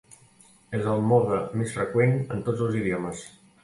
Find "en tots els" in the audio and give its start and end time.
2.39-2.85